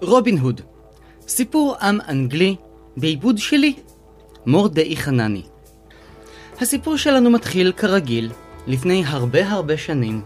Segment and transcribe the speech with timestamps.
[0.00, 0.60] רובין הוד,
[1.28, 2.56] סיפור עם אנגלי
[2.96, 3.74] בעיבוד שלי,
[4.46, 5.42] מורדאי חנני.
[6.60, 8.32] הסיפור שלנו מתחיל כרגיל,
[8.66, 10.22] לפני הרבה הרבה שנים.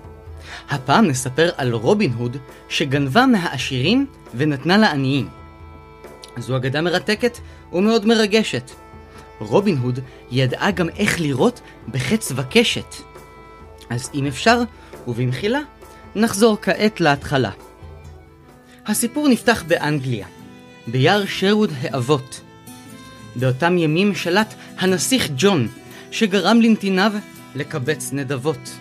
[0.70, 2.36] הפעם נספר על רובין הוד
[2.68, 5.28] שגנבה מהעשירים ונתנה לעניים.
[6.38, 7.38] זו אגדה מרתקת
[7.72, 8.70] ומאוד מרגשת.
[9.38, 9.98] רובין הוד
[10.30, 12.94] ידעה גם איך לירות בחץ וקשת.
[13.90, 14.60] אז אם אפשר,
[15.08, 15.60] ובמחילה,
[16.14, 17.50] נחזור כעת להתחלה.
[18.86, 20.26] הסיפור נפתח באנגליה,
[20.86, 22.40] ביער שרווד האבות.
[23.36, 25.68] באותם ימים שלט הנסיך ג'ון,
[26.10, 27.12] שגרם לנתיניו
[27.54, 28.78] לקבץ נדבות.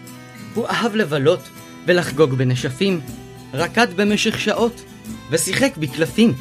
[0.53, 1.39] הוא אהב לבלות
[1.85, 3.01] ולחגוג בנשפים,
[3.53, 4.83] רקד במשך שעות
[5.29, 6.33] ושיחק בקלפים.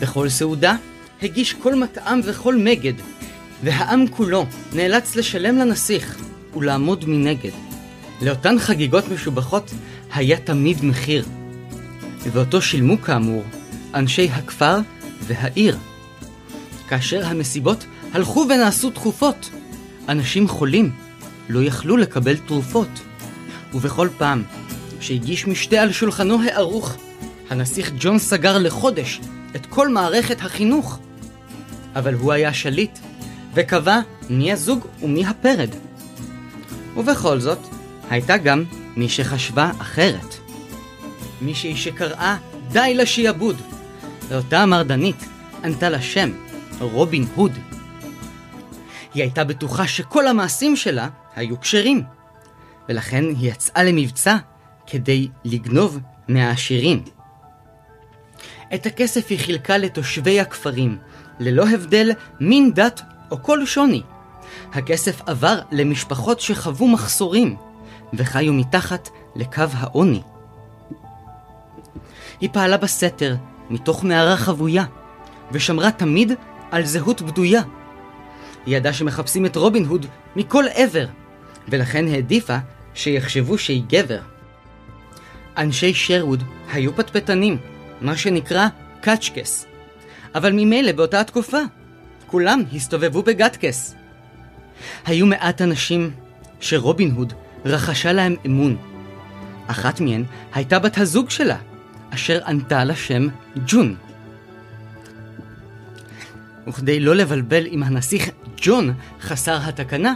[0.00, 0.76] בכל סעודה
[1.22, 2.94] הגיש כל מטעם וכל מגד,
[3.62, 6.18] והעם כולו נאלץ לשלם לנסיך
[6.56, 7.52] ולעמוד מנגד.
[8.22, 9.70] לאותן חגיגות משובחות
[10.14, 11.24] היה תמיד מחיר,
[12.32, 13.44] ואותו שילמו כאמור
[13.94, 14.78] אנשי הכפר
[15.22, 15.78] והעיר.
[16.88, 19.50] כאשר המסיבות הלכו ונעשו תכופות,
[20.08, 20.92] אנשים חולים
[21.48, 22.88] לא יכלו לקבל תרופות.
[23.74, 24.42] ובכל פעם
[25.00, 26.96] שהגיש משתה על שולחנו הערוך,
[27.50, 29.20] הנסיך ג'ון סגר לחודש
[29.56, 30.98] את כל מערכת החינוך.
[31.96, 32.98] אבל הוא היה שליט,
[33.54, 35.70] וקבע מי הזוג ומי הפרד.
[36.96, 37.58] ובכל זאת,
[38.10, 38.64] הייתה גם
[38.96, 40.43] מי שחשבה אחרת.
[41.44, 42.36] מישהי שקראה
[42.72, 43.56] די לשיעבוד,
[44.28, 45.24] ואותה המרדנית
[45.64, 46.30] ענתה לה שם
[46.80, 47.52] רובין הוד.
[49.14, 52.02] היא הייתה בטוחה שכל המעשים שלה היו כשרים,
[52.88, 54.36] ולכן היא יצאה למבצע
[54.86, 57.02] כדי לגנוב מהעשירים.
[58.74, 60.98] את הכסף היא חילקה לתושבי הכפרים,
[61.40, 64.02] ללא הבדל מין דת או כל שוני.
[64.72, 67.56] הכסף עבר למשפחות שחוו מחסורים,
[68.14, 70.22] וחיו מתחת לקו העוני.
[72.40, 73.36] היא פעלה בסתר,
[73.70, 74.84] מתוך מערה חבויה,
[75.52, 76.32] ושמרה תמיד
[76.70, 77.62] על זהות בדויה.
[78.66, 81.06] היא ידעה שמחפשים את רובין הוד מכל עבר,
[81.68, 82.56] ולכן העדיפה
[82.94, 84.20] שיחשבו שהיא גבר.
[85.56, 86.42] אנשי שרווד
[86.72, 87.58] היו פטפטנים,
[88.00, 88.68] מה שנקרא
[89.00, 89.66] קאצ'קס.
[90.34, 91.58] אבל ממילא באותה תקופה,
[92.26, 93.94] כולם הסתובבו בגטקס.
[95.06, 96.10] היו מעט אנשים
[96.60, 97.32] שרובין הוד
[97.64, 98.76] רכשה להם אמון.
[99.66, 100.24] אחת מהן
[100.54, 101.56] הייתה בת הזוג שלה,
[102.14, 103.28] אשר ענתה לה שם
[103.66, 103.96] ג'ון.
[106.66, 110.14] וכדי לא לבלבל עם הנסיך ג'ון חסר התקנה,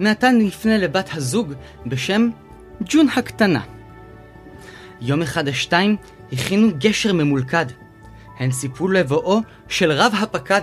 [0.00, 1.52] נתן לפנה לבת הזוג
[1.86, 2.28] בשם
[2.84, 3.60] ג'ון הקטנה.
[5.00, 5.96] יום אחד השתיים
[6.32, 7.66] הכינו גשר ממולכד.
[8.38, 10.62] הן סיפרו לבואו של רב הפקד.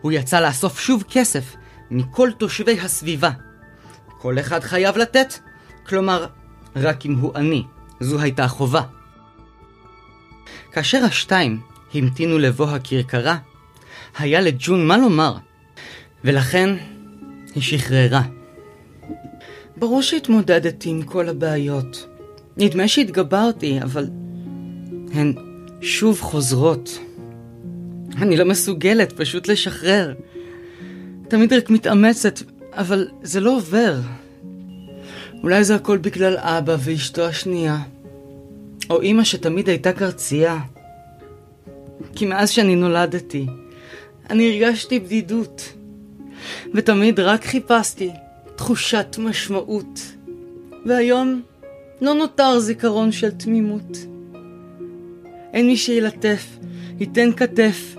[0.00, 1.56] הוא יצא לאסוף שוב כסף
[1.90, 3.30] מכל תושבי הסביבה.
[4.18, 5.34] כל אחד חייב לתת,
[5.86, 6.26] כלומר,
[6.76, 7.64] רק אם הוא עני.
[8.00, 8.82] זו הייתה חובה.
[10.72, 11.60] כאשר השתיים
[11.94, 13.36] המתינו לבוא הכרכרה,
[14.18, 15.34] היה לג'ון מה לומר,
[16.24, 16.76] ולכן
[17.54, 18.22] היא שחררה.
[19.76, 22.06] ברור שהתמודדתי עם כל הבעיות.
[22.56, 24.06] נדמה שהתגברתי, אבל
[25.14, 25.34] הן
[25.80, 26.98] שוב חוזרות.
[28.16, 30.14] אני לא מסוגלת פשוט לשחרר.
[31.28, 32.40] תמיד רק מתאמצת,
[32.72, 34.00] אבל זה לא עובר.
[35.42, 37.78] אולי זה הכל בגלל אבא ואשתו השנייה.
[38.90, 40.58] או אימא שתמיד הייתה קרצייה.
[42.14, 43.46] כי מאז שאני נולדתי,
[44.30, 45.72] אני הרגשתי בדידות.
[46.74, 48.10] ותמיד רק חיפשתי
[48.56, 50.00] תחושת משמעות.
[50.86, 51.42] והיום
[52.00, 53.96] לא נותר זיכרון של תמימות.
[55.52, 56.58] אין מי שילטף,
[57.00, 57.94] ייתן כתף,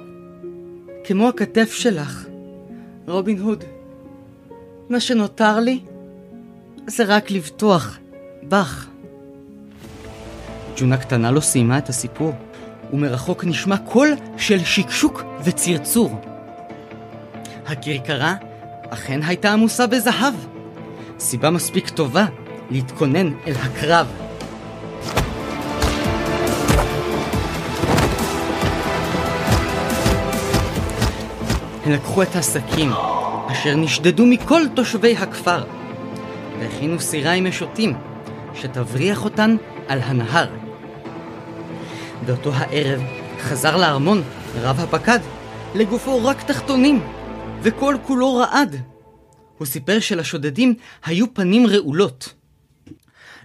[1.03, 2.28] כמו הכתף שלך,
[3.08, 3.63] רובין הוד.
[4.90, 5.79] מה שנותר לי
[6.88, 8.00] זה רק לבטוח
[8.44, 8.91] בך.
[10.78, 12.34] ג'ונה קטנה לא סיימה את הסיפור,
[12.94, 16.22] ומרחוק נשמע קול של שקשוק וצרצור.
[17.68, 18.36] הכרכרה
[18.90, 20.34] אכן הייתה עמוסה בזהב.
[21.20, 22.26] סיבה מספיק טובה
[22.70, 24.08] להתכונן אל הקרב.
[31.85, 32.91] הם לקחו את השקים,
[33.52, 35.64] אשר נשדדו מכל תושבי הכפר,
[36.59, 37.94] והכינו סירה עם משוטים,
[38.53, 39.56] שתבריח אותן
[39.88, 40.60] על הנהר.
[42.26, 43.02] באותו הערב
[43.40, 44.23] חזר לארמון
[44.56, 45.20] רב הפקד,
[45.76, 47.02] לגופו רק תחתונים,
[47.62, 48.76] וכל כולו רעד.
[49.58, 50.73] הוא סיפר שלשודדים
[51.06, 52.34] היו פנים רעולות.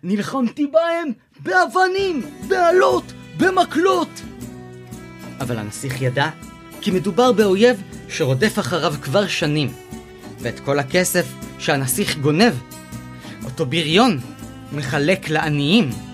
[0.03, 4.23] נלחמתי בהם באבנים, באלות, במקלות!
[5.41, 6.29] אבל הנסיך ידע
[6.81, 9.73] כי מדובר באויב שרודף אחריו כבר שנים,
[10.41, 11.27] ואת כל הכסף
[11.59, 12.53] שהנסיך גונב,
[13.45, 14.21] אותו בריון
[14.73, 16.06] מחלק לעניים.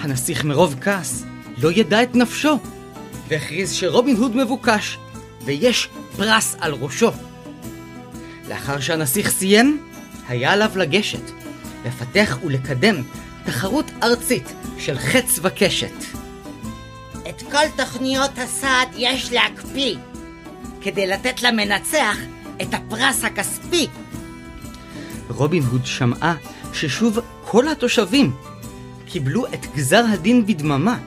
[0.00, 1.24] הנסיך מרוב כעס
[1.58, 2.58] לא ידע את נפשו,
[3.28, 4.98] והכריז שרובין הוד מבוקש,
[5.44, 7.10] ויש פרס על ראשו.
[8.48, 9.86] לאחר שהנסיך סיים,
[10.28, 11.30] היה עליו לגשת,
[11.86, 12.94] לפתח ולקדם
[13.44, 16.04] תחרות ארצית של חץ וקשת.
[17.28, 19.96] את כל תוכניות הסעד יש להקפיא,
[20.80, 22.16] כדי לתת למנצח
[22.62, 23.86] את הפרס הכספי.
[25.28, 26.34] רובין הוד שמעה
[26.72, 28.32] ששוב כל התושבים
[29.08, 30.98] קיבלו את גזר הדין בדממה,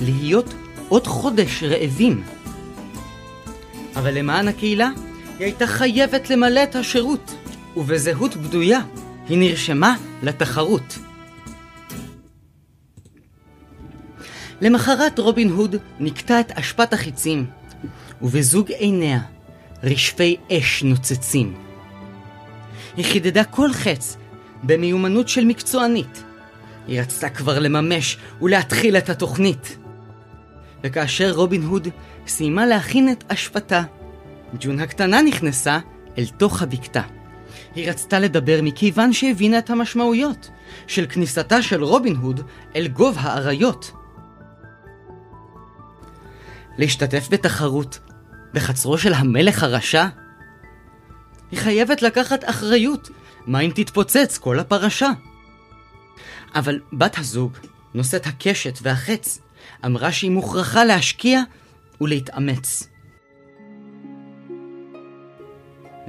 [0.00, 0.54] להיות
[0.88, 2.22] עוד חודש רעבים.
[3.96, 4.90] אבל למען הקהילה,
[5.38, 7.34] היא הייתה חייבת למלא את השירות,
[7.76, 8.80] ובזהות בדויה
[9.28, 10.98] היא נרשמה לתחרות.
[14.60, 17.46] למחרת רובין הוד נקטע את אשפת החיצים,
[18.22, 19.20] ובזוג עיניה
[19.82, 21.54] רשפי אש נוצצים.
[22.96, 24.16] היא חידדה כל חץ
[24.62, 26.29] במיומנות של מקצוענית.
[26.90, 29.78] היא רצתה כבר לממש ולהתחיל את התוכנית.
[30.84, 31.88] וכאשר רובין הוד
[32.26, 33.82] סיימה להכין את אשפתה,
[34.60, 35.78] ג'ון הקטנה נכנסה
[36.18, 37.02] אל תוך הבקתה.
[37.74, 40.50] היא רצתה לדבר מכיוון שהבינה את המשמעויות
[40.86, 42.40] של כניסתה של רובין הוד
[42.76, 43.92] אל גוב האריות.
[46.78, 47.98] להשתתף בתחרות
[48.54, 50.06] בחצרו של המלך הרשע?
[51.50, 53.10] היא חייבת לקחת אחריות,
[53.46, 55.10] מה אם תתפוצץ כל הפרשה?
[56.54, 57.52] אבל בת הזוג,
[57.94, 59.40] נושאת הקשת והחץ,
[59.86, 61.42] אמרה שהיא מוכרחה להשקיע
[62.00, 62.88] ולהתאמץ.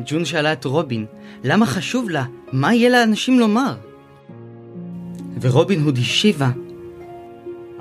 [0.05, 1.05] ג'ון שאלה את רובין,
[1.43, 2.25] למה חשוב לה?
[2.51, 3.75] מה יהיה לאנשים לומר?
[5.41, 6.49] ורובין הוד השיבה,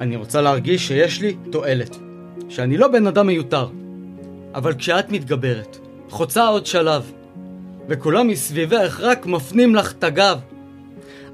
[0.01, 1.97] אני רוצה להרגיש שיש לי תועלת,
[2.49, 3.69] שאני לא בן אדם מיותר.
[4.55, 5.79] אבל כשאת מתגברת,
[6.09, 7.12] חוצה עוד שלב,
[7.89, 10.39] וכולם מסביבך רק מפנים לך את הגב,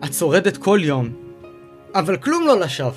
[0.05, 1.09] את שורדת כל יום,
[1.95, 2.91] אבל כלום לא לשווא.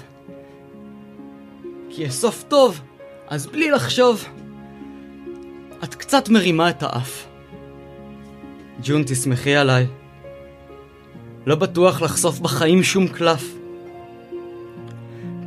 [1.90, 2.82] כי יש סוף טוב,
[3.28, 4.26] אז בלי לחשוב,
[5.84, 7.28] את קצת מרימה את האף.
[8.84, 9.88] ג'ון, תסמכי עליי.
[11.46, 13.56] לא בטוח לחשוף בחיים שום קלף.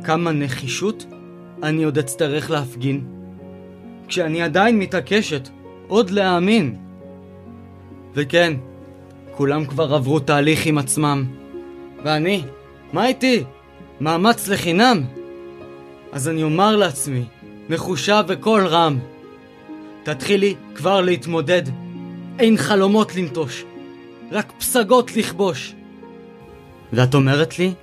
[0.03, 1.05] כמה נחישות
[1.63, 3.05] אני עוד אצטרך להפגין.
[4.07, 5.49] כשאני עדיין מתעקשת
[5.87, 6.75] עוד להאמין.
[8.13, 8.53] וכן,
[9.35, 11.42] כולם כבר עברו תהליך עם עצמם.
[12.03, 12.43] ואני,
[12.93, 13.43] מה איתי?
[14.01, 15.03] מאמץ לחינם?
[16.11, 17.23] אז אני אומר לעצמי,
[17.69, 18.99] נחושה וקול רם,
[20.03, 21.63] תתחילי כבר להתמודד.
[22.39, 23.63] אין חלומות לנטוש,
[24.31, 25.73] רק פסגות לכבוש.
[26.93, 27.73] ואת אומרת לי,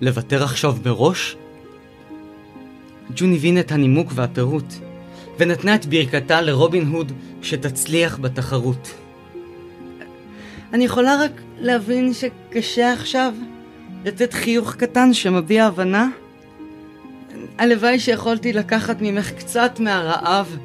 [0.00, 1.36] לוותר עכשיו מראש?
[3.16, 4.74] ג'ון הבין את הנימוק והפירוט,
[5.38, 7.12] ונתנה את ברכתה לרובין הוד
[7.42, 8.94] שתצליח בתחרות.
[10.72, 13.34] אני יכולה רק להבין שקשה עכשיו
[14.04, 16.08] לתת חיוך קטן שמביע הבנה?
[17.58, 20.56] הלוואי שיכולתי לקחת ממך קצת מהרעב,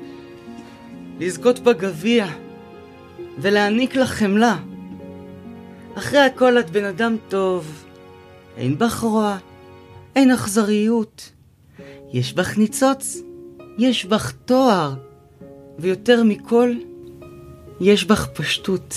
[1.20, 2.28] לזכות בגביע
[3.38, 4.58] ולהעניק לך חמלה.
[5.98, 7.86] אחרי הכל את בן אדם טוב,
[8.58, 9.38] אין בך רוע,
[10.16, 11.32] אין אכזריות.
[12.14, 13.22] יש בך ניצוץ,
[13.78, 14.94] יש בך תואר,
[15.80, 16.74] ויותר מכל,
[17.82, 18.96] יש בך פשטות.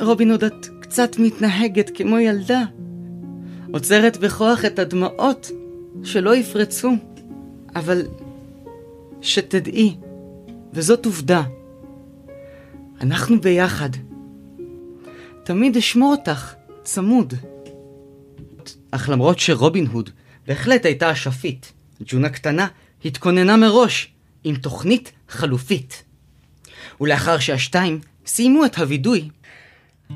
[0.00, 2.62] רובין הוד, את קצת מתנהגת כמו ילדה.
[3.72, 5.50] עוצרת בכוח את הדמעות
[6.04, 6.90] שלא יפרצו,
[7.76, 8.02] אבל
[9.22, 9.96] שתדעי,
[10.72, 11.42] וזאת עובדה,
[13.00, 13.88] אנחנו ביחד.
[15.44, 17.34] תמיד אשמור אותך צמוד.
[18.90, 20.10] אך למרות שרובין הוד
[20.46, 21.72] בהחלט הייתה אשפית,
[22.06, 22.66] ג'ונה קטנה
[23.04, 24.12] התכוננה מראש
[24.44, 26.02] עם תוכנית חלופית.
[27.00, 29.28] ולאחר שהשתיים סיימו את הווידוי,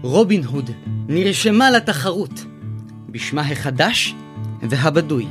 [0.02, 0.70] רובין הוד
[1.08, 2.32] נרשמה לתחרות
[3.16, 4.14] בשמה החדש
[4.62, 5.26] והבדוי.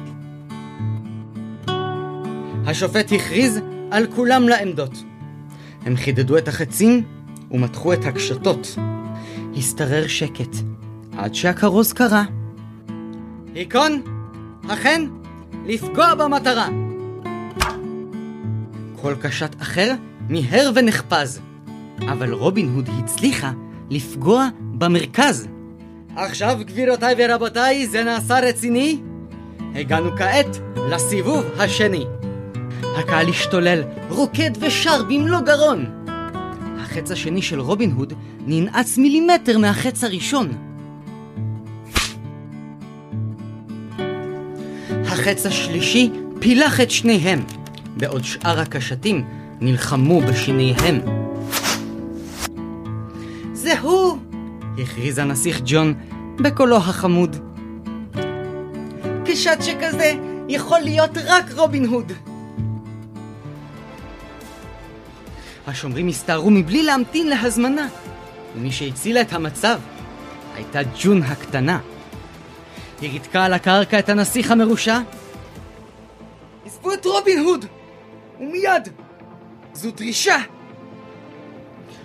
[2.66, 3.60] השופט הכריז
[3.92, 5.04] על כולם לעמדות.
[5.86, 7.04] הם חידדו את החצים
[7.52, 8.76] ומתחו את הקשתות.
[9.58, 10.56] השתרר שקט,
[11.18, 12.24] עד שהכרוז קרא.
[13.56, 14.02] היכון,
[14.68, 15.02] אכן,
[15.66, 16.68] לפגוע במטרה.
[19.02, 19.94] כל קשת אחר
[20.30, 21.42] מיהר ונחפז,
[22.00, 23.52] אבל רובין הוד הצליחה
[23.90, 25.48] לפגוע במרכז.
[26.16, 28.98] עכשיו, גבירותיי ורבותיי, זה נעשה רציני?
[29.76, 30.58] הגענו כעת
[30.90, 32.06] לסיבוב השני.
[32.98, 35.86] הקהל השתולל, רוקד ושר במלוא גרון.
[36.80, 38.14] החץ השני של רובין הוד
[38.46, 40.48] ננעץ מילימטר מהחץ הראשון.
[45.06, 47.44] החץ השלישי פילח את שניהם,
[47.98, 49.26] בעוד שאר הקשתים
[49.62, 51.25] נלחמו בשיניהם.
[54.78, 55.94] הכריז הנסיך ג'ון
[56.36, 57.36] בקולו החמוד.
[59.26, 60.14] קשת שכזה
[60.50, 62.12] יכול להיות רק רובין הוד.
[65.68, 67.88] השומרים הסתערו מבלי להמתין להזמנה,
[68.56, 69.80] ומי שהצילה את המצב
[70.56, 71.80] הייתה ג'ון הקטנה.
[73.02, 75.00] היא ריתקה על הקרקע את הנסיך המרושע.
[76.66, 77.66] עזבו את רובין הוד!
[78.40, 78.90] ומיד!
[79.74, 80.38] זו דרישה!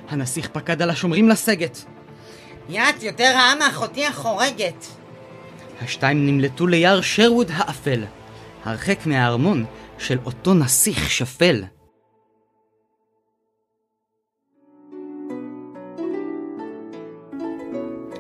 [0.08, 1.84] הנסיך פקד על השומרים לסגת.
[2.70, 4.86] מי את יותר רעה מאחותי החורגת.
[5.82, 8.04] השתיים נמלטו ליער שרווד האפל,
[8.64, 9.64] הרחק מהארמון
[9.98, 11.64] של אותו נסיך שפל.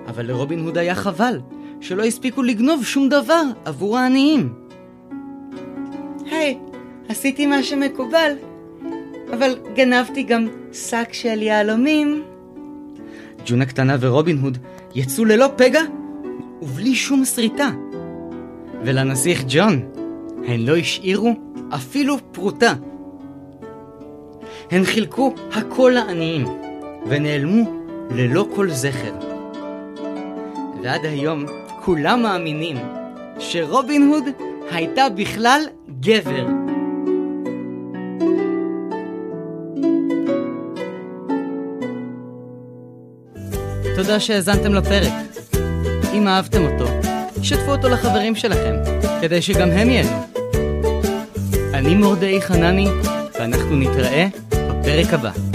[0.06, 1.40] אבל לרובין הוד היה חבל,
[1.80, 4.54] שלא הספיקו לגנוב שום דבר עבור העניים.
[6.30, 6.58] היי,
[7.08, 8.32] עשיתי מה שמקובל,
[9.32, 12.29] אבל גנבתי גם שק של יהלומים.
[13.46, 14.58] ג'ון הקטנה ורובין הוד
[14.94, 15.80] יצאו ללא פגע
[16.62, 17.70] ובלי שום שריטה.
[18.84, 19.80] ולנסיך ג'ון
[20.46, 21.34] הן לא השאירו
[21.74, 22.74] אפילו פרוטה.
[24.70, 26.46] הן חילקו הכל לעניים
[27.06, 29.14] ונעלמו ללא כל זכר.
[30.82, 31.44] ועד היום
[31.84, 32.76] כולם מאמינים
[33.38, 34.24] שרובין הוד
[34.70, 35.60] הייתה בכלל
[36.00, 36.59] גבר.
[44.02, 45.12] תודה שהאזנתם לפרק.
[46.12, 46.84] אם אהבתם אותו,
[47.42, 48.74] שתפו אותו לחברים שלכם,
[49.20, 50.26] כדי שגם הם ייהנו.
[51.74, 52.88] אני מורדאי חנני,
[53.38, 55.49] ואנחנו נתראה בפרק הבא.